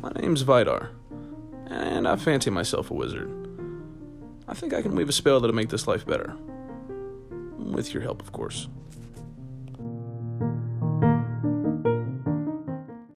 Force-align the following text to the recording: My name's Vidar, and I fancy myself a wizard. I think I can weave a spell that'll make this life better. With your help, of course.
My 0.00 0.12
name's 0.14 0.42
Vidar, 0.42 0.90
and 1.66 2.06
I 2.06 2.14
fancy 2.14 2.50
myself 2.50 2.92
a 2.92 2.94
wizard. 2.94 3.28
I 4.46 4.54
think 4.54 4.72
I 4.72 4.80
can 4.80 4.94
weave 4.94 5.08
a 5.08 5.12
spell 5.12 5.40
that'll 5.40 5.56
make 5.56 5.70
this 5.70 5.88
life 5.88 6.06
better. 6.06 6.36
With 7.58 7.92
your 7.92 8.04
help, 8.04 8.22
of 8.22 8.30
course. 8.30 8.68